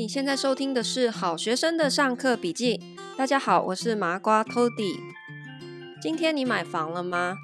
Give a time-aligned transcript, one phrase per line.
[0.00, 2.80] 你现在收听的是好学生的上课笔记。
[3.18, 4.98] 大家好，我是麻瓜 Tody。
[6.00, 7.36] 今天你买房了吗？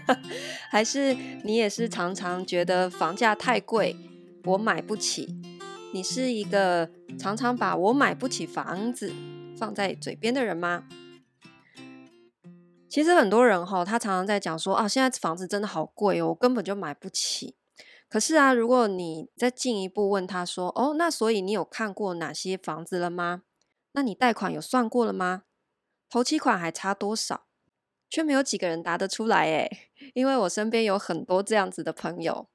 [0.68, 3.96] 还是你也是常常觉得房价太贵，
[4.44, 5.40] 我买不起？
[5.94, 9.10] 你是一个常常把我买不起房子
[9.56, 10.84] 放在嘴边的人吗？
[12.90, 17.54] 其实很多人哈，他常常在讲说啊，现在房子真的好贵哦，我根本就买不起。
[18.08, 23.42] 可是啊，如果你再进一步问他说：“哦，那所以你有看过哪些房子了吗？
[23.92, 25.42] 那你贷款有算过了吗？
[26.08, 27.46] 头期款还差多少？”
[28.08, 32.48] 却没有几个人答得出来诶，因为我身边有很多这样子的朋友，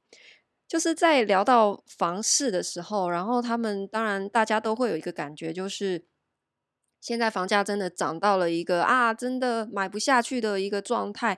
[0.66, 6.06] 就是在聊到房市的时候，然后他们当然大家都会有一个感觉，就是
[7.02, 11.38] 现在房价真的涨到了一个啊，真的买不下去的一个状态。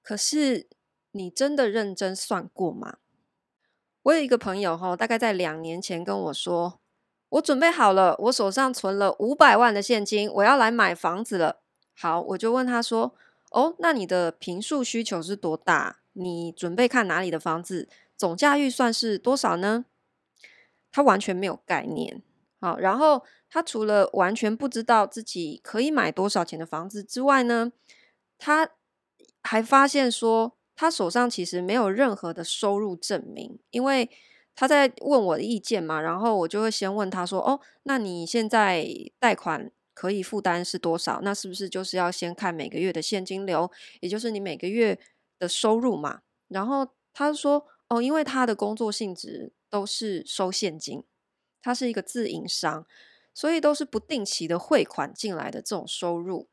[0.00, 0.68] 可是
[1.10, 2.98] 你真的认真算过吗？
[4.04, 6.80] 我有一个朋友哈，大概在两年前跟我说
[7.30, 11.60] ：“我准备好了，我手上存了五百万的现金，我要来买房子了。”
[11.94, 13.14] 好，我就问他说
[13.52, 16.00] ：“哦，那你的坪数需求是多大？
[16.14, 17.88] 你准备看哪里的房子？
[18.16, 19.84] 总价预算是多少呢？”
[20.90, 22.22] 他完全没有概念。
[22.60, 27.72] 好，然后他除了完全不知道自己可以买多少钱的房子之外呢，
[28.36, 28.68] 他
[29.42, 34.10] 还发现说，他手上其实没有任何的收入证明，因为
[34.52, 38.84] 他在问我的意见嘛，然后我就会先问他说：“哦，那你现在
[39.20, 41.20] 贷款可以负担是多少？
[41.22, 44.98] 那是不是就是要先看每个月的现金流，也就是你每个月
[45.38, 51.04] 的收入嘛？”然后他说：“哦，因为他的工作性质都是收现金，
[51.62, 52.84] 他是一个自营商，
[53.32, 56.48] 所以都是不定期的汇款进来的这种收入。”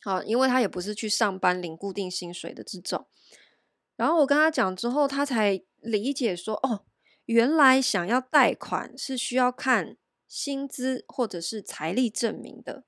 [0.00, 3.06] 好，因为他也不是去上班领固定薪水的这种。
[3.96, 6.84] 然后我跟他讲之后，他才理解说：“哦，
[7.26, 12.84] 原来想要贷款是需要看薪资或者是财力证明的。”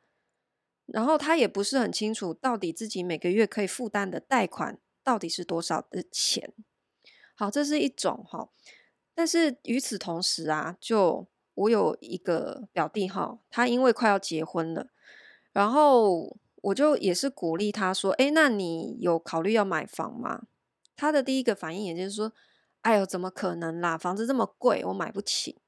[0.87, 6.53] 然后他也不是很清楚到底自己每个月可以负担的贷款到底是多少的钱。
[7.35, 8.49] 好，这是一种哈。
[9.15, 14.89] 但是与此同时啊，就我有一个表弟哈，他因为快要结婚了，
[15.53, 16.39] 然后。
[16.65, 20.45] 我就也是鼓励他说：“诶，那你有考虑要买房吗？”
[20.97, 22.33] 他的第一个反应也就是说
[22.83, 23.99] ：“哎呦，怎么可能啦？
[23.99, 25.59] 房子这么贵，我买不起。”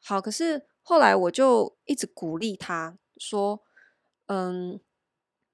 [0.00, 3.62] 好，可是后来我就一直鼓励他说
[4.26, 4.78] ：“嗯，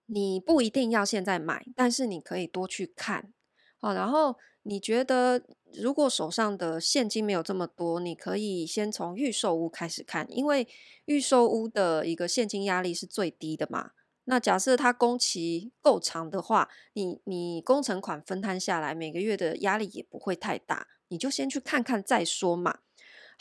[0.06, 3.32] 你不一定要现在买，但是你可以多去看。
[3.78, 10.66] 好，然后你觉得如果手上的现金没有这么多，你可以先从预售屋开始看，因为
[11.04, 13.92] 预售屋的一个现金压力是最低的嘛。”
[14.30, 22.78] 那假设它工期够长的话，你你工程款分摊下来，每个月的压力也不会太大，你就先去看看再说嘛。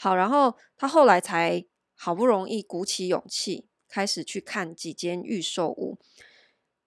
[0.00, 1.64] 好，然后他后来才
[1.94, 5.96] 好不容易鼓起勇气，开始去看几间预售屋。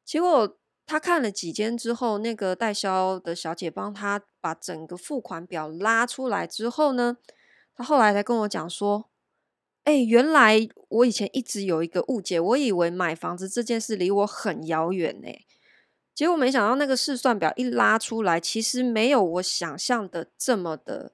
[0.03, 7.15] 结果他看了几间之后，那个代销的小姐帮他把整个付款表拉出来之后呢，
[7.73, 9.09] 他后来才跟我讲说。
[9.83, 15.27] 哎，原来我以前一直有一个误解，我以为买房子这件事离我很遥远呢。
[16.15, 21.11] 结果没想到那个试算表一拉出来，其实没有我想象的这么的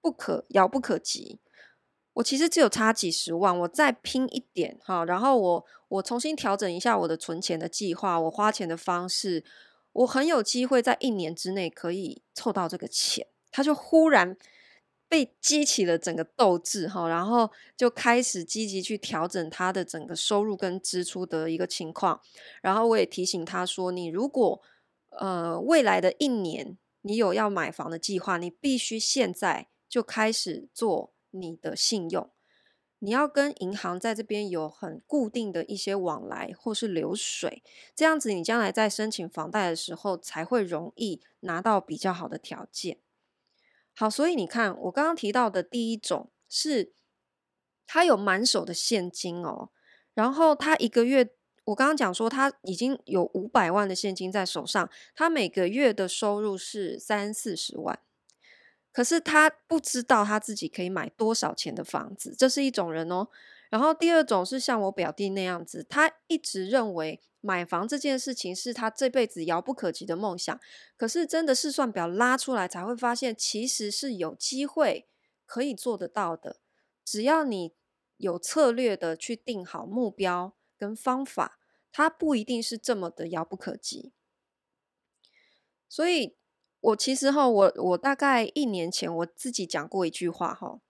[0.00, 1.40] 不可遥不可及。
[2.14, 9.44] 我其实只有差几十万，我再拼一点哈，然后我我重新调整一下我的存钱的计划，我花钱的方式，
[9.92, 13.26] 我很有机会在一年之内可以凑到这个钱。
[13.50, 14.38] 他就忽然。
[15.08, 22.20] 被激起了整个斗志哈，然后就开始积极去调整他的整个收入跟支出的一个情况。
[22.60, 24.60] 然后我也提醒他说：“你如果
[25.10, 32.28] 呃未来的一年你有要买房的计划，你必须现在就开始做你的信用，
[32.98, 37.62] 你要跟银行在这边有很固定的一些往来或是流水，
[37.94, 42.98] 这样子你将来在申请房贷的时候才会容易拿到比较好的条件。”
[43.98, 46.92] 好，所以你看，我刚刚提到的第一种是，
[47.86, 49.70] 他有满手的现金哦，
[50.12, 51.30] 然后他一个月，
[51.64, 57.98] 我刚刚讲说他已经有五百万的现金在手上，他每个月的收入是三四十万，
[58.92, 63.28] 可是他不知道他自己可以买多少钱的房子，这是一种人哦。
[63.70, 70.58] 然后第二种是像我表弟那样子，他一直认为买房这件事情是他这辈子遥不可及的梦想。
[70.96, 75.08] 可是真的试算表拉出来才会发现，其实是有机会
[75.44, 76.60] 可以做得到的。
[77.04, 77.74] 只要你
[78.16, 81.58] 有策略的去定好目标跟方法，
[81.92, 84.12] 它不一定是这么的遥不可及。
[85.88, 86.36] 所以，
[86.80, 90.80] 我其实哈，我我大概一年前我自己讲过一句话哈。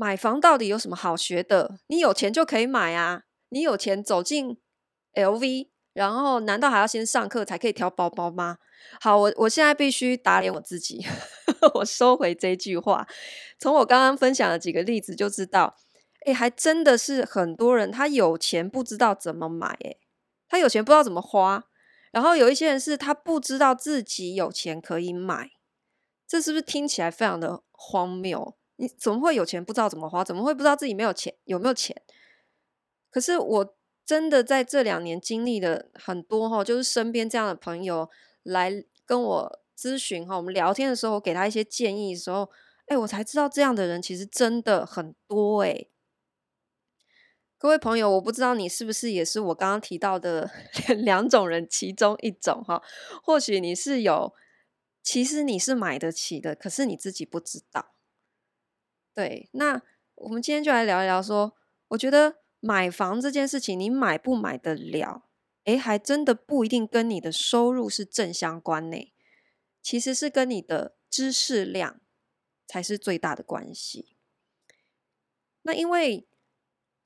[0.00, 1.80] 买房到底有什么好学的？
[1.88, 3.24] 你有钱就可以买啊！
[3.48, 4.56] 你有钱走进
[5.14, 8.58] LV，然后难道还要先上课才可以挑包包吗？
[9.00, 11.04] 好，我我现在必须打脸我自己，
[11.74, 13.08] 我收回这句话。
[13.58, 15.74] 从我刚刚分享的几个例子就知道，
[16.26, 19.98] 诶，还真的是很多人他有钱不知道怎么买，诶，
[20.48, 21.64] 他有钱不知道怎么花。
[22.12, 25.50] 然后有一些人是他不知道自己有钱可以买，
[26.28, 28.57] 这是不是听起来非常的荒谬？
[28.80, 30.24] 你怎么会有钱不知道怎么花？
[30.24, 31.34] 怎么会不知道自己没有钱？
[31.44, 32.00] 有没有钱？
[33.10, 33.76] 可是我
[34.06, 38.08] 真的在这两年经历了很多哈，就是身边这样的朋友
[38.44, 42.50] 来跟我咨询哈，我们聊天的时候，我给他一些建议的时候，
[42.86, 45.86] 哎，我才知道这样的人其实真的很多哎。
[47.58, 50.48] 各位朋友，我不知道你是不是也是我刚刚提到的
[51.02, 52.80] 两种人其中一种哈？
[53.24, 54.32] 或许你是有，
[55.02, 57.97] 其实你是买得起的，可是你自己不知道。
[59.18, 59.82] 对，那
[60.14, 61.52] 我们今天就来聊一聊说，
[61.88, 65.24] 我觉得买房这件事情，你买不买得了？
[65.64, 69.12] 诶，还真的不一定跟你的收入是正相关呢，
[69.82, 72.00] 其实是跟你的知识量
[72.68, 74.14] 才是最大的关系。
[75.62, 76.28] 那因为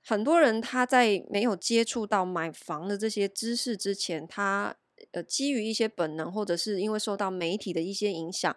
[0.05, 4.77] 很多人他在没有接触到买房的这些知识之前，他
[5.13, 8.55] 呃基于一些本能，或者是因为受到媒体的一些影响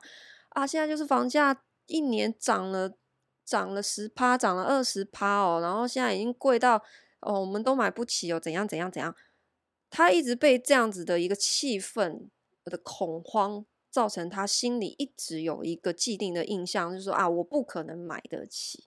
[0.50, 2.98] 啊，现在就是房价一年涨了
[3.46, 6.84] 涨了十趴，涨了二十趴哦，然后现在已经贵到
[7.22, 9.16] 哦，我们都买不起哦，怎样怎样怎样，
[9.90, 12.28] 他一直被这样子的一个气氛
[12.66, 18.86] 的恐慌，造成他心里一直有一个既定的印象，就是说啊，我不可能买得起，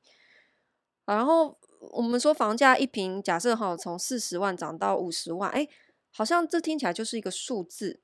[1.05, 1.59] 然后。
[1.93, 5.69] 我们说房价一平，假设哈从四十万涨到五十万，哎，
[6.11, 8.01] 好像这听起来就是一个数字，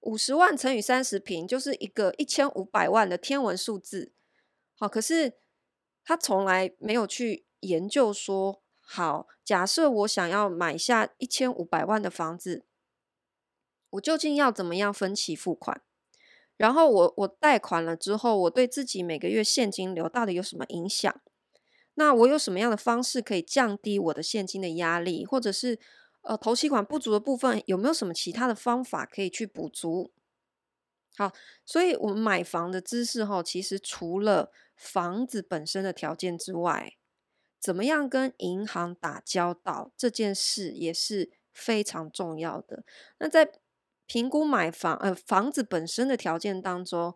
[0.00, 4.10] 五十万乘以三十平就是一个一千五百万的天文数字。
[4.76, 5.34] 好，可是
[6.04, 12.66] 他从来没有去研究说，好，假设我想要买下一千五百万的房子，
[13.90, 15.82] 我究竟要怎么样分期付款？
[16.56, 21.20] 然后我我贷款了之后，我对自己每个月现金流到底有什么影响？
[21.94, 25.78] 那我有什么样的方式可以降低我的现金的压力，或者是
[26.22, 30.12] 呃头期款不足的部分，有没有什么其他的方法可以去补足？
[31.16, 31.32] 好，
[31.64, 36.96] 所以我们买房的知识哈，其实除了房子本身的条件之外，
[37.60, 42.84] 怎么样跟银行打交道这件事也是非常重要的。
[43.18, 43.52] 那在
[44.06, 47.14] 评估买房呃房子本身的条件当中，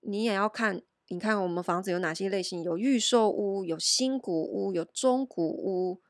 [0.00, 0.82] 你也要看。
[1.12, 2.62] 你看我们房子有哪些类型？
[2.62, 6.00] 有预售屋，有新古屋，有中古屋，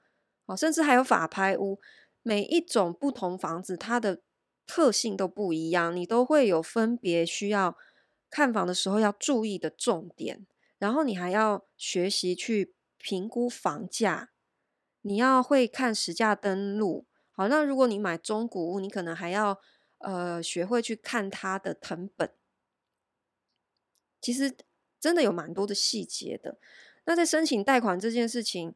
[0.44, 1.80] 哦，甚至还有法拍屋。
[2.22, 4.20] 每一种不同房子，它的
[4.66, 7.78] 特性都不一样，你都会有分别需要
[8.28, 10.46] 看房的时候要注意的重点。
[10.80, 14.30] 然后你还要学习去评估房价，
[15.02, 17.06] 你要会看实价登录。
[17.30, 19.60] 好，那如果你买中古屋，你可能还要
[19.98, 22.32] 呃学会去看它的謄本。
[24.20, 24.56] 其实。
[25.02, 26.58] 真的有蛮多的细节的。
[27.06, 28.74] 那在申请贷款这件事情，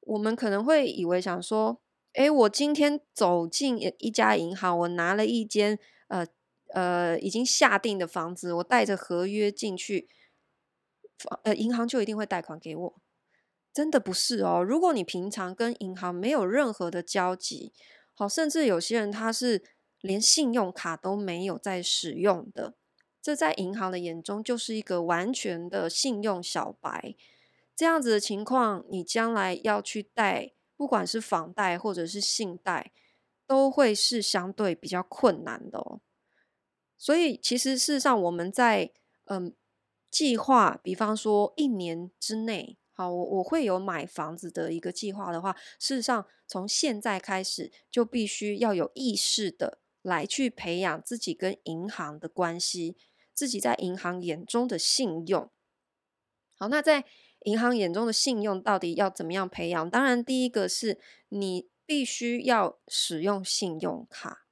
[0.00, 1.80] 我们可能会以为想说，
[2.14, 5.78] 诶，我今天走进一家银行，我拿了一间
[6.08, 6.26] 呃
[6.74, 10.08] 呃已经下定的房子，我带着合约进去，
[11.44, 12.94] 呃，银行就一定会贷款给我？
[13.72, 14.62] 真的不是哦。
[14.62, 17.72] 如果你平常跟银行没有任何的交集，
[18.14, 19.62] 好，甚至有些人他是
[20.00, 22.74] 连信用卡都没有在使用的。
[23.22, 27.14] 这在银行的眼中就是一个完全的信用小白，
[27.76, 32.92] 这样子的情况，你将来要去贷，不管是房贷或者是信贷，
[33.46, 36.00] 都会是相对比较困难的哦。
[36.96, 38.90] 所以，其实事实上，我们在
[39.26, 39.54] 嗯
[40.10, 52.96] 计划，比方说一年之内，好，我我会有买房子的一个计划的话，事实上从现在开始就必须要有意识的来去培养自己跟银行的关系。
[53.32, 55.50] 自己在银行眼中的信用，
[56.58, 57.06] 好，那在
[57.44, 59.88] 银行眼中的信用到底要怎么样培养？
[59.88, 61.00] 当然，第一个是
[61.30, 64.44] 你必须要使用信用卡。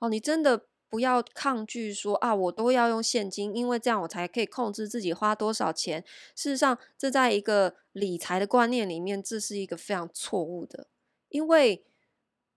[0.00, 6.04] 哦，你真的不要抗拒说啊，我都要用现金，因为这样我才可以控制自己花多少钱。
[6.34, 10.88] 事实上，这在一个理财的观念里面，这是一个非常错误的，
[11.28, 11.84] 因为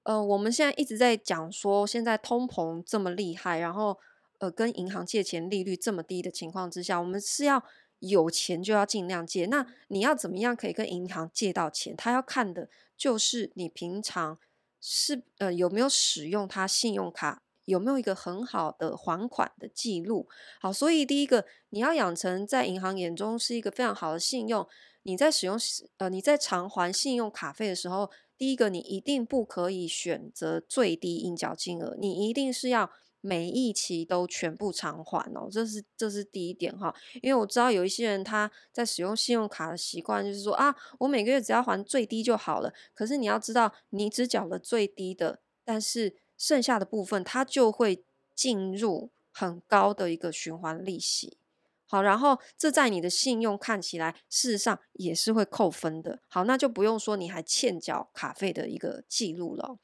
[0.03, 3.99] 呃，我们现在一直在讲说，现在通膨这么厉害，然后。
[4.39, 7.63] 呃，跟银行借钱利率这么低的情况之下，我们是要
[7.99, 9.45] 有钱就要尽量借。
[9.45, 11.95] 那你要怎么样可以跟银行借到钱？
[11.95, 14.37] 他要看的就是你平常
[14.81, 20.27] 是呃有没有使用他信用卡，有没有一个很好的还款的记录。
[20.61, 24.67] 好，所以第一个你要养成在银行眼中是一个非常好的信用，
[25.03, 25.57] 你在使用
[25.97, 32.91] 呃你在偿还信用卡费的时候，第一个你一定不可以选择最低应缴金额，你一定是要。
[33.25, 42.73] 每一期都全部偿还哦，这是这是第一点哈，因为我知道有一些人他在使用信用卡的习惯就是说啊，我每个月只要还最低就好了。
[42.93, 48.03] 可是你要知道，你只缴了最低的，但是剩下的部分它就会
[48.35, 51.37] 进入很高的一个循环利息。
[51.85, 56.19] 好，然后这在你的信用看起来事实上也是会扣分的。
[56.27, 59.77] 好，那就不用说你还欠缴卡费的一个记录了。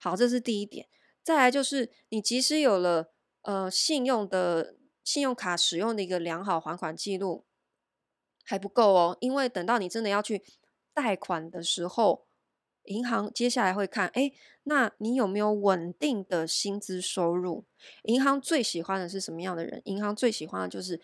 [0.00, 0.88] 好，这是第一点。
[1.22, 7.44] 再来就是，你即使有了呃信用的信用卡使用的一个良好还款记录，
[8.42, 10.42] 还不够哦，因为等到你真的要去
[10.92, 12.26] 贷款的时候，
[12.84, 14.32] 银行接下来会看，哎，
[14.64, 17.64] 那你有没有稳定的薪资收入？
[18.04, 19.80] 银行最喜欢的是什么样的人？
[19.84, 21.00] 银行最喜欢的就是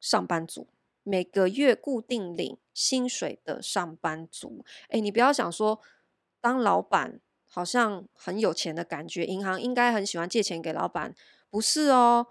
[0.00, 0.68] 上班族，
[1.02, 4.64] 每个月固定领薪水的上班族。
[4.88, 5.80] 哎，你不要想说
[6.40, 7.20] 当老板。
[7.48, 11.14] 好像很有钱的感觉，银行应该很喜欢借钱给老板，
[11.48, 12.26] 不是哦？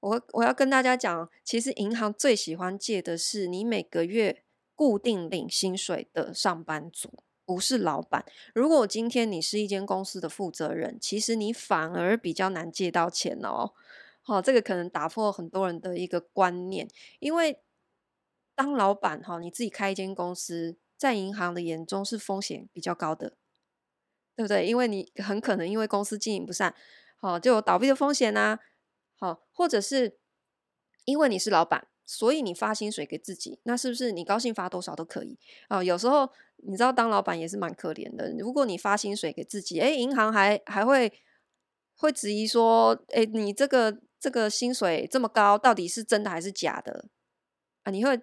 [0.00, 4.42] 我我要跟大家讲，其实银行最喜欢借的是你每个月
[4.74, 7.10] 固定领薪水的上班族，
[7.46, 8.26] 不是老板。
[8.54, 13.72] 如果今天你是一间公司的负责人，其实你反而比较难借到钱哦。
[14.20, 16.86] 好，这个可能打破很多人的一个观念，
[17.20, 17.62] 因为
[18.54, 23.36] 当老板哈，你自己开一间公司，在银行的眼中是风险比较高的。
[24.34, 24.66] 对不对？
[24.66, 26.74] 因为你很可能因为公司经营不善，
[27.16, 28.58] 好，就有倒闭的风险呐。
[29.18, 30.18] 好，或者是
[31.06, 35.36] 因为你是老板，所以你发薪水给自己，那是不是你高兴发多少都可以？
[35.68, 38.32] 啊，有时候你知道当老板也是蛮可怜的。
[38.38, 41.12] 如果你发薪水给自己，哎，银行还还会
[41.96, 47.08] 会质疑说，哎，你这个这个薪水这么高，到底是真的还是假的？
[47.82, 48.20] 啊，你会。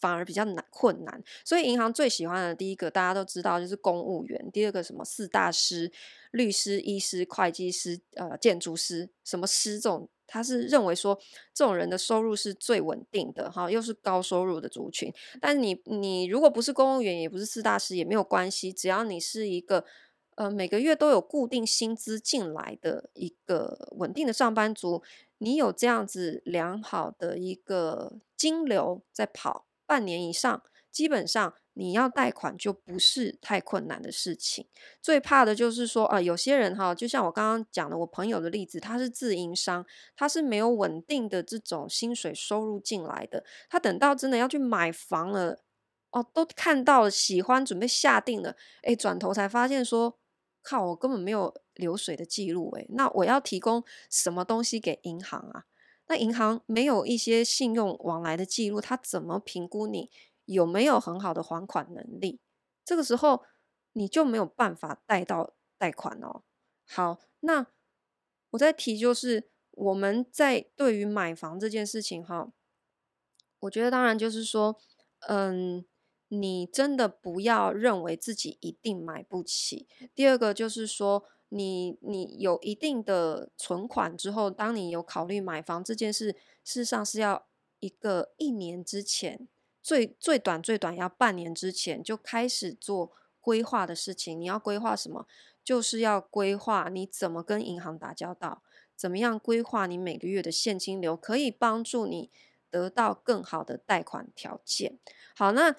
[0.00, 5.90] 反而比较难困难，所以银行最喜欢的第一个大家都知道就是公务员，第二个什么四大师、
[6.30, 11.18] 律师、医师、会计师、呃建筑师，什么师这种，他是认为说
[11.52, 15.12] 这种人的收入是最稳定的哈，又是高收入的族群。
[15.40, 19.84] 但你你如果不是公务员，也不是四大师，也没有关系，只要你是一个
[20.36, 25.02] 呃每个月都有固定薪资进来的一个稳定的上班族，
[25.38, 29.66] 你有这样子良好的一个金流在跑。
[29.86, 34.66] 半年以上，基本上你要贷款就不是太困难的事情。
[35.00, 43.44] 最怕的就是说，啊、有些人哈，就像我刚刚讲的，我朋友的例子，他是自营商，他是没有稳定的这种薪水收入进来的。
[43.70, 45.62] 他等到真的要去买房了，
[46.10, 50.18] 哦，都看到了，喜欢，准备下定了，诶，转头才发现说，
[50.62, 55.66] 靠，我根本没有流水的记录，诶，那我要提供什么东西给银行啊？
[56.10, 60.10] 那银行没有一些信用往来的记录，他怎么评估你
[60.48, 62.40] 有没有很好的还款能力？
[62.84, 63.44] 这个时候
[63.92, 66.42] 你就没有办法贷到贷款哦。
[66.86, 67.66] 好，那
[68.50, 72.52] 我再提就是我们在对于买房这件事情哈，
[73.60, 74.76] 我觉得当然就是说，
[75.28, 75.84] 嗯，
[76.28, 79.86] 你真的不要认为自己一定买不起。
[80.14, 81.24] 第二个就是说。
[81.50, 87.48] 你你有一定的存款之后，当你有考虑买房这件事，事实上是要
[87.80, 89.48] 一个一年之前，
[89.82, 94.40] 最最短最短要半年之前就开始做规划的事情。
[94.40, 95.26] 你要规划什么？
[95.64, 98.62] 就是要规划你怎么跟银行打交道，
[98.96, 102.30] 怎么样规划你每个月的现金流，可以帮助你
[102.70, 104.98] 得到更好的贷款条件。
[105.36, 105.74] 好，那。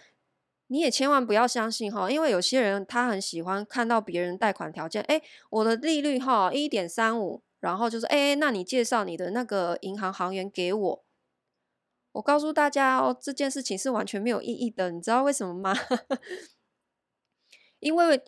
[0.72, 11.04] 你也千万不要相信哈，因为有些人他很喜欢看到别人贷款条件，诶，我的利率哈一点三五，然后就是诶，那你介绍你的那个银行行员给我。
[12.14, 15.74] 我告诉大家哦，这件事情是完全没有意义的，你知道为什么吗？
[17.80, 18.24] 因为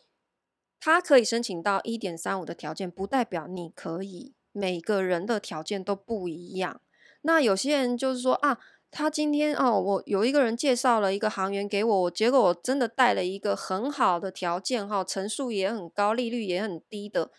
[0.79, 6.81] 他可以申请到一点三五的条件，不代表你可以，每个人的条件都不一样。
[7.21, 8.59] 那有些人就是说啊。
[8.93, 17.31] 他今天哦，我有一个人介绍了一个行员给我，结果我真的带了一个很好的条件哈，成数也很高，利率也很低的。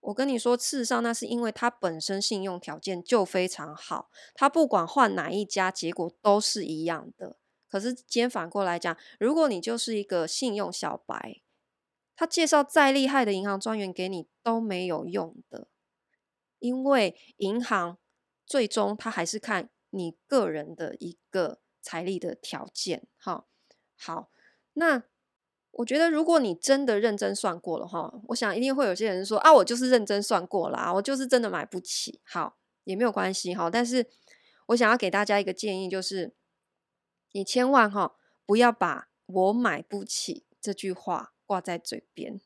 [0.00, 7.36] 我跟你说，事实上那是因为他本身信用条件就非常好，他不管换哪一家，结果都是一样的。
[7.68, 11.40] 可是今天反过来讲，如果你就是一个信用小白，
[12.16, 15.68] 他介绍再厉害的银行专员给你都没有用的，
[16.58, 17.98] 因为银行
[18.44, 19.70] 最终他还是看。
[19.92, 23.48] 你个人的一个财力的条件，哈，
[23.96, 24.30] 好，
[24.74, 25.02] 那
[25.72, 34.06] 我觉得如果你真的认真算过了，哈，我想一定会有些人说啊，我就是认真算过啦，我就是真的买不起，好，也没有关系，哈，但是
[34.66, 36.34] 我想要给大家一个建议，就是
[37.32, 42.40] 你千万哈不要把我买不起这句话挂在嘴边。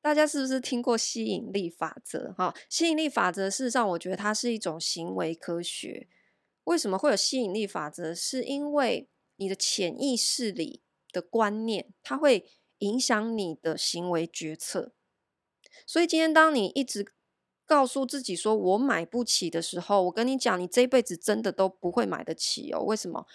[0.00, 2.34] 大家是不是听过吸引力法则？
[2.36, 6.08] 哈，吸引力法则事实上，我觉得它是一种行为科学。
[6.64, 8.12] 为什么会有吸引力法则？
[8.12, 10.81] 是因为你的潜意识里
[11.12, 14.92] 的观念，它会影响你的行为决策。
[15.86, 17.12] 所以今天当你一直
[17.66, 22.80] 告诉自己说我买不起的时候，我跟你讲，你这辈子真的都不会买得起哦。
[22.82, 23.26] 为什么？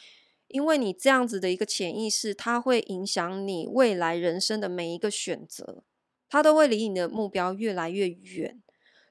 [0.47, 5.83] 因为你这样子的一个潜意识，它会影响你未来人生的每一个选择。
[6.29, 8.61] 它都会离你的目标越来越远，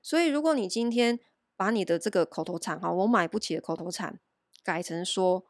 [0.02, 1.18] 所以如果你今天
[1.56, 4.20] 把你的这个口头禅哈，我买不起的口头禅
[4.62, 5.46] 改成说，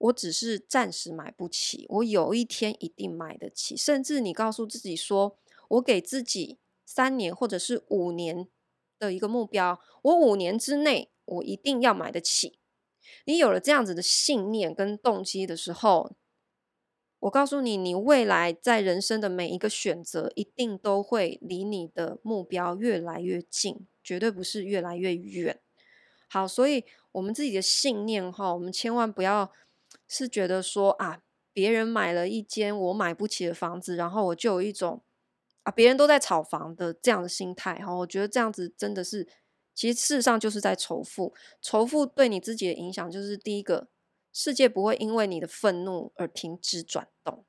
[0.00, 5.38] 我只是暂时买不起，我有一天一定买得起，甚至你告诉自己说，
[5.68, 8.48] 我给自己三年或者是五年
[8.98, 12.58] 的一个目标，我五年之内我一定要买得起。
[13.24, 16.16] 你有了这样子的信念跟动机的时候。
[17.20, 25.60] 我告诉你，你未来在人生的每一个选择，一定都会离你的目标越来越近，绝对不是越来越远。
[26.30, 29.52] 好，所以我们自己的信念哈，我们千万不要
[30.10, 35.04] 是觉得说啊，别人买了一间我买不起的房子，然后我就有一种
[35.62, 37.94] 啊，别人都在炒房的这样的心态哈。
[37.94, 39.28] 我觉得这样子真的是，
[39.72, 41.32] 其实事实上就是在仇富。
[41.62, 43.88] 仇富对你自己的影响就是第一个。
[44.32, 47.44] 世界不会因为你的愤怒而停止转动，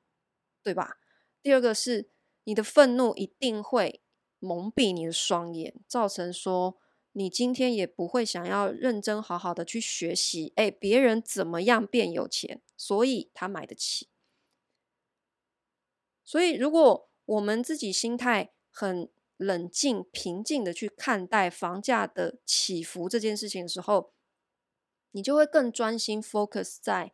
[0.64, 0.96] 对吧？
[1.40, 2.10] 第二个是
[2.42, 4.02] 你的愤怒一定会
[4.40, 6.76] 蒙蔽你的双眼，造成说
[7.12, 10.52] 你今天也不会想要认真好好的去学习。
[10.56, 14.08] 诶，别人怎么样变有钱，所以他买得起。
[16.24, 24.14] 所以，如果我们自己心态很冷静、平静的去看待房价的起伏这件事情的时候，
[25.10, 27.12] 你就会更专心 focus 在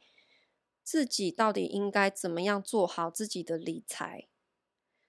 [0.84, 4.28] 自己到底应该怎么样做好自己的理财。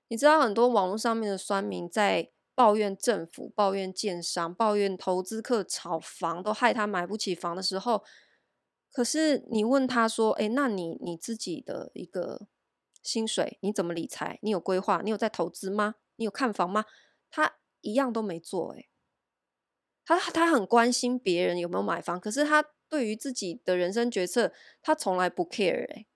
[0.08, 8.04] 你知道很多网络上面的酸民在抱怨政府、抱怨建商、抱怨投资客炒房都害他买不起房的时候，
[8.92, 12.48] 可是你问他说：“诶，那你你自己的一个
[13.02, 14.40] 薪水你怎么理财？
[14.42, 15.00] 你有规划？
[15.06, 15.96] 你有在投资吗？
[16.18, 16.84] 你有看房吗？”
[17.32, 18.74] 他一样都没做。
[18.74, 18.88] 诶，
[20.08, 22.66] 他他很关心别人有没有买房，可是他。
[22.92, 26.08] 对于自己的人生决策，他从来不 care 欸。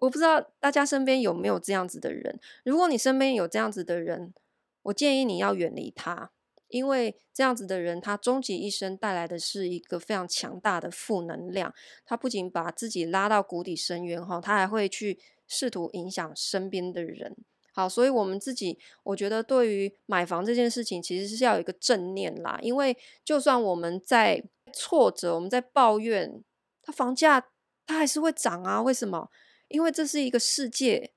[0.00, 2.38] 我不知道大家身边有没有这样子的人。
[2.64, 4.34] 如果你身边有这样子的人，
[4.82, 6.30] 我建议你要远离他，
[6.68, 11.74] 因为这样子的人，他终其一生带来的是一个非常强大的负能量。
[12.04, 17.36] 他不仅把自己拉到谷底深渊哈，他还会去试图影响身边的人。
[17.72, 22.58] 好，所以我们自己，我觉得对于买房这件事情，其实是要有一个正念啦。
[22.62, 26.42] 因为就算我们在挫折，我们在抱怨，
[26.82, 27.46] 它房价
[27.86, 28.80] 它还是会涨啊？
[28.82, 29.30] 为什么？
[29.70, 31.12] 因为这是一个世界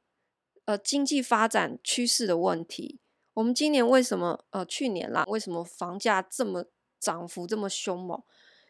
[0.64, 3.02] 呃经济发展趋势的问题。
[3.34, 6.66] 我们今年为什么呃去年啦，为什么房价这么
[6.98, 8.24] 涨幅这么凶猛？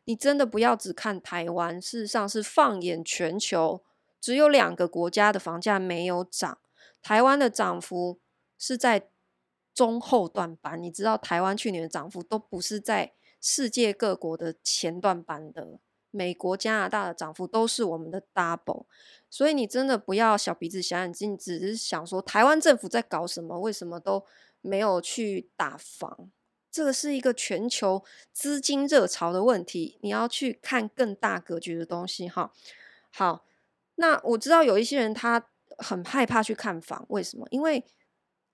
[0.06, 3.84] 你真的不要只看台湾，事实上是放眼全球，
[4.19, 6.58] 只有两个国家的房价没有涨，
[7.02, 8.19] 台湾的涨幅
[8.58, 9.10] 是在
[9.74, 10.82] 中后段班。
[10.82, 13.13] 你知道台湾去年的涨幅都不是在。
[13.46, 15.78] 世界各国的前段班的，
[16.15, 18.86] 美国、加拿大的涨幅都是我们的 double，
[19.32, 24.23] 所以你真的不要小鼻子小眼睛，只是想说台湾政府在搞什么，为什么都
[24.62, 26.30] 没有去打房？
[26.71, 32.52] 这个是一个全球资金热潮的问题，你要去看更大格局的东西哈。
[33.12, 33.45] 好，
[33.95, 35.47] 那我知道有一些人他
[35.78, 37.47] 很害怕去看房，为什么？
[37.52, 37.84] 因为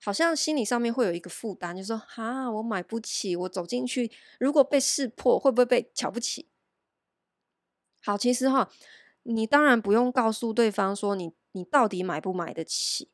[0.02, 6.49] 好像心理上面会有一个负担，就是说哈，我买不起，我走进去，如果被识破，会不会被瞧不起？
[8.02, 8.70] 好，其实哈，
[9.22, 13.10] 你当然不用告诉对方说你你到底买不买得起，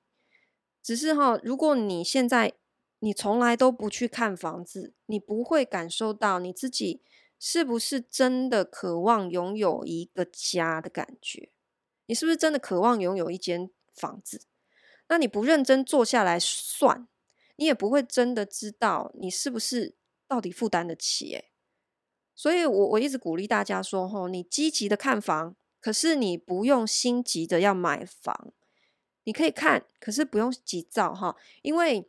[0.83, 2.55] 只是哈，如果你现在
[3.01, 7.03] 你从来都不去看房子，你不会感受到你自己
[7.39, 11.51] 是不是真的渴望拥有一个家的感觉，
[12.07, 14.43] 你是不是真的渴望拥有一间房子？
[15.09, 17.07] 那你不认真坐下来算，
[17.57, 19.95] 你也不会真的知道你是不是
[20.27, 21.51] 到底负担得起诶。
[22.37, 28.53] 所以我我一直鼓励大家说，吼，你积极的看房，可是你不用心急的要买房，
[29.25, 32.09] 你可以看，可是不用急躁哈，因为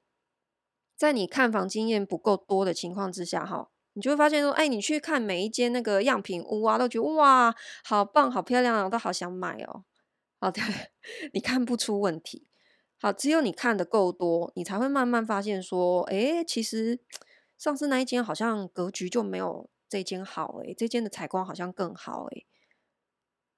[0.97, 9.85] 在你看房经验不够多的情况之下哈，你就会发现说，哎，你去看每一间那个样品屋啊，都觉得哇，好棒，好漂亮啊，都好想买哦。
[10.39, 10.61] 好的，
[11.33, 12.47] 你看不出问题。
[12.99, 16.99] 好，只有你看的够多，你才会慢慢发现说，诶，其实
[17.57, 22.45] 上次那一间好像格局就没有这间好，诶，这间的采光好像更好，诶。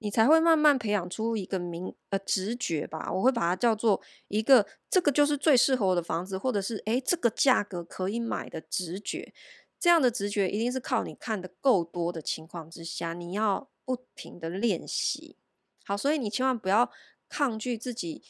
[0.02, 3.12] 你才会慢慢培养出一个明呃直觉吧。
[3.12, 9.34] 我会把它叫做一个这个就是最适合我的房子，或者是诶这个价格可以买的直觉。
[9.78, 15.36] 这样的直觉一定是靠你看得够多的情况之下，你要不停的练习。
[15.84, 16.90] 好，所以你千万不要
[17.28, 18.22] 抗拒自己，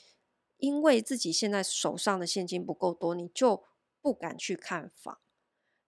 [0.57, 3.63] 因为自己现在手上的现金不够多，你就
[4.03, 5.19] 不敢去看房。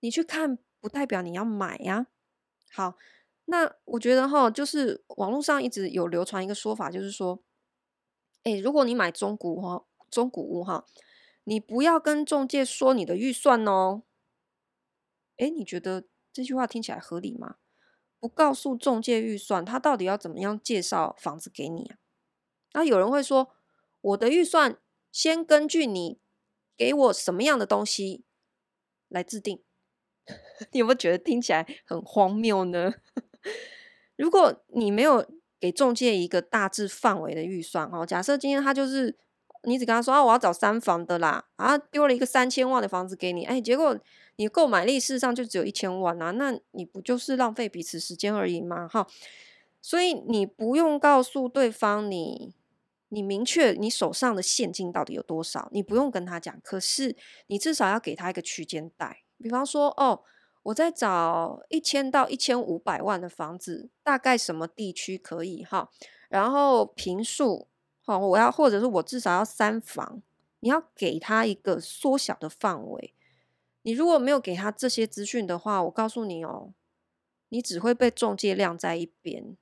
[0.01, 2.09] 你去看不代表你要买呀。
[2.71, 2.99] 好。
[3.47, 7.42] 那我觉得哈，就是网络上一直有流传一个说法，就是说，
[8.45, 10.87] 哎，如果你买中古哈，中古屋哈，
[11.42, 14.05] 你不要跟中介说你的预算哦。
[15.38, 17.57] 哎，你觉得这句话听起来合理吗？
[18.21, 21.99] 不告诉中介预算，他到底要怎么样介绍房子给你啊？
[22.75, 23.53] 那有人会说，
[24.01, 24.79] 我的预算
[25.11, 26.21] 先根据你
[26.77, 28.25] 给我什么样的东西
[29.09, 29.64] 来制定。
[30.72, 32.92] 你有没有觉得听起来很荒谬呢？
[34.16, 35.26] 如果你没有
[35.58, 39.16] 给中介一个大致范围的预算哦，假设今天他就是
[39.64, 43.98] 你只跟他说啊，我要找三房的啦，啊丢了一个三千万的房子给你，哎，结果
[44.37, 48.88] 你购买力事实上就只有一千万啊，那你不就是浪费彼此时间而已吗？
[48.88, 49.06] 哈，
[49.80, 52.54] 所以你不用告诉对方你
[53.08, 60.22] 你明确你手上的现金到底有多少，你不用跟他讲，可是你至少要给他一个区间带，比方说哦。
[60.66, 65.90] 我在找一千到一千五百万的房子，大概什么地区可以哈？
[66.28, 67.66] 然后平数，
[68.05, 70.22] 好，我要或者是我至少要三房，
[70.61, 73.12] 你要给他一个缩小的范围。
[73.83, 76.72] 你如果没有给他这些资讯的话，我告诉你哦，
[77.48, 79.57] 你只会被中介晾在一边，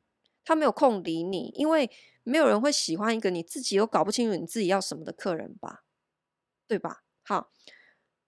[0.45, 1.91] 他没有空理你，因为
[2.25, 5.85] 没有人会喜欢一个你自己又搞不清楚你自己要什么的客人吧？
[6.69, 7.05] 对吧？
[7.23, 7.51] 好，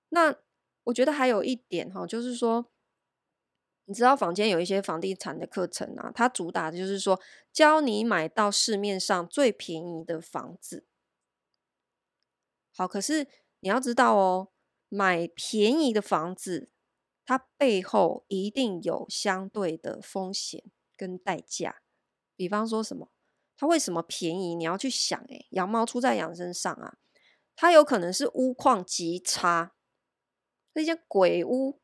[0.09, 0.37] 那。
[0.85, 2.71] 我觉得还有一点哈，就是说，
[3.85, 7.21] 你知道坊间有一些房地产的课程啊，它主打的就是说，
[7.53, 10.87] 教你买到市面上最便宜的房子。
[12.75, 13.29] 好，可是
[13.61, 14.49] 你要知道哦，
[14.88, 16.71] 买便宜的房子，
[17.25, 20.64] 它背后一定有相对的风险
[20.97, 21.83] 跟代价。
[22.35, 23.11] 比方说什么，
[23.57, 24.55] 它为什么便宜？
[24.55, 26.97] 你要去想，诶，羊毛出在羊身上啊，
[27.55, 29.75] 它有可能是屋况极差。
[30.75, 31.79] 那间鬼屋，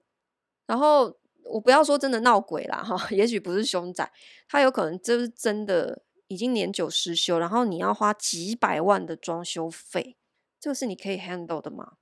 [0.66, 4.12] 然后我不要说真的闹鬼啦哈， 也许不是凶宅，
[4.48, 10.16] 它有可能就是真的已经年久失修，然后你要花几百万的装修费，
[10.60, 11.94] 这个是你可以 handle 的吗？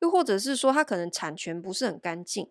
[0.00, 2.50] 又或者是说它可能产权不是很干净，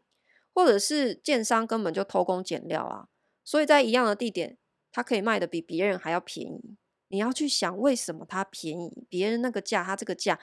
[0.53, 3.07] 或者是建商根本就偷工减料啊，
[3.43, 4.57] 所以在一样的地点，
[4.91, 6.75] 它可以卖的比别人还要便宜。
[7.09, 10.37] 你要去想为什么它便宜，别人那个价，它这个价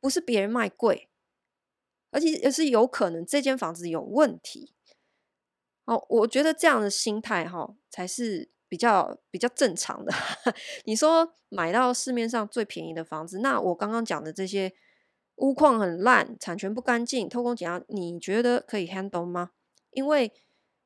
[0.00, 1.08] 不是别人卖贵。
[2.10, 4.72] 而且也是有可能这间房子有问题，
[5.84, 10.12] 哦，我觉得这样的心态哈才是比较比较正常的。
[10.84, 14.72] 你说买到市面上最便宜的房子，那我刚刚讲的这些
[15.36, 19.50] 屋况很烂、产权不干净、偷工减料，你觉得可以 handle 吗？
[19.90, 20.32] 因为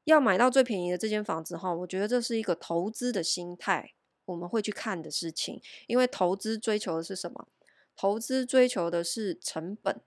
[0.04, 3.92] 要买到最便宜的这间房子哈，我觉得这是一个投资的心态，
[4.24, 5.60] 我们会去看的事情。
[5.86, 7.46] 因为投资追求的是什么？
[7.94, 10.00] 投资追求的是成本。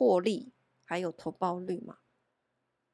[0.00, 0.50] 获利
[0.82, 1.98] 还有投报率嘛？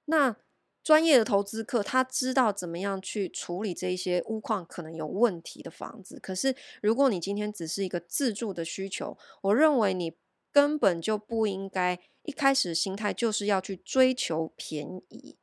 [0.07, 0.37] 那
[0.83, 6.19] 专业的投资客他知道怎么样去处理这一些屋况可能有问题的房子。
[6.19, 10.17] 可是如果你今天只是一个自住的需求，我认为你
[10.51, 15.39] 根本就不应该一开始心态就是要去追求便宜，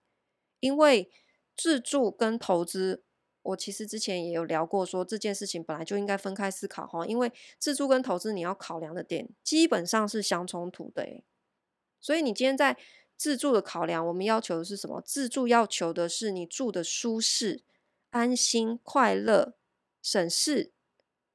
[0.59, 1.09] 因为
[1.55, 3.05] 自住跟投资，
[3.41, 7.07] 我其实之前也有聊过，说这件事情本来就应该分开思考哈。
[7.07, 11.23] 因为自住跟投资你要考量的点基本上是相冲突的诶。
[12.03, 12.77] 所以你今天在
[13.15, 14.99] 自住的考量，我们要求的是什么？
[14.99, 17.63] 自住要求的是你住的舒适、
[18.09, 19.53] 安心、快乐、
[20.01, 20.73] 省事。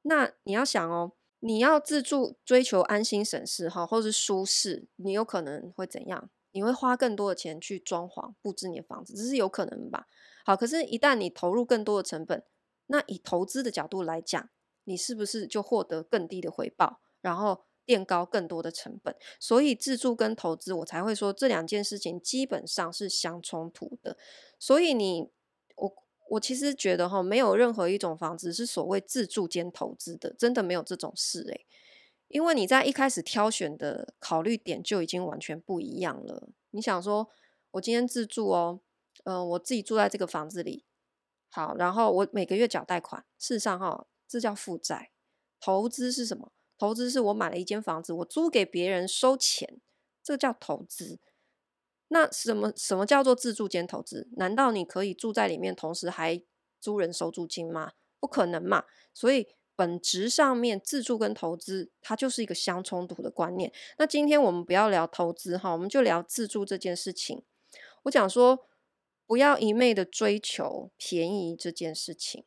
[0.02, 6.28] 那你要想哦，你要自住追求安心省事哈，或是舒适，你有可能会怎样？
[6.50, 10.06] 你会花更多的钱去装潢布置你的房子，这是有可能吧？
[10.44, 12.44] 好，可是，一旦你投入更多的成本，
[12.88, 14.50] 那以投资的角度来讲，
[14.84, 17.00] 你是不是就获得更低的回报？
[17.22, 17.64] 然后。
[17.88, 24.18] 垫高更多的成本，所以自住跟投资，我才会说这两件事情基本上是相冲突的。
[24.58, 25.30] 所以你，
[25.74, 25.94] 我
[26.28, 31.64] 我其实觉得哈，没有任何一种房子是所谓自住兼投资的，真的没有这种事诶。
[32.28, 36.50] 因为你在一开始挑选的考虑点就已经完全不一样了。
[36.72, 37.30] 你想说，
[37.70, 38.80] 我今天自住哦，
[39.24, 40.84] 嗯、我自己住在这个房子里，
[41.48, 45.10] 好，然后我每个月缴贷款，事实上哈，这叫负债。
[45.58, 46.52] 投资是什么？
[46.78, 49.80] 投资是我买了一间房子，我租给别人收钱，
[50.22, 51.18] 这叫投资。
[52.10, 54.28] 那什么什么叫做自住兼投资？
[54.36, 56.40] 难道你可以住在里面，同时还
[56.80, 57.92] 租人收租金吗？
[58.20, 58.84] 不可能嘛。
[59.12, 63.72] 所以本质上面，自住跟投资它就是一个相冲突的观念。
[63.98, 67.44] 那今天我们不要聊投资哈，我们就聊自住这件事情。
[68.04, 68.66] 我讲说，
[69.26, 72.44] 不要一昧的追求便宜这件事情。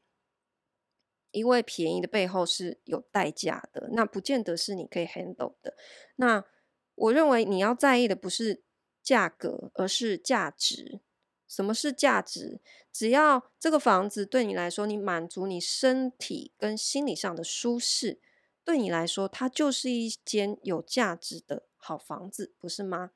[1.31, 5.75] 因为便宜的背后是有代价的，那不见得是你可以 handle 的。
[6.17, 6.43] 那
[6.95, 8.63] 我认为你要在意的不是
[9.01, 10.99] 价格，而是价值。
[11.47, 12.61] 什么是价值？
[12.93, 18.19] 只要这个房子对你来说，你满足你身体跟心理上的舒适，
[18.63, 23.11] 对你来说，它就是一间有价值的好房子，不是吗？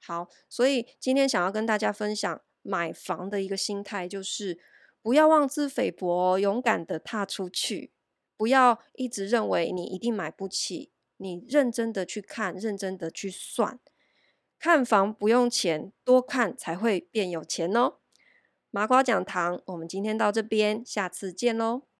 [0.00, 4.58] 好，所以今天想要跟大家分享买房的一个心态，就是。
[5.02, 7.92] 不要妄自菲薄，勇敢的踏出去。
[8.36, 13.78] 不要一直认为你一定买不起，你认真的去看，认真的去算。
[14.58, 17.98] 看房不用钱，多看才会变有钱哦。
[18.70, 21.82] 麻瓜讲堂，我们今天到这边，下次见喽。